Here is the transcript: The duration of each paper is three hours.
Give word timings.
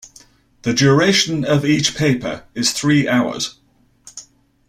The 0.63 0.73
duration 0.73 1.45
of 1.45 1.63
each 1.63 1.95
paper 1.95 2.45
is 2.55 2.71
three 2.71 3.07
hours. 3.07 3.59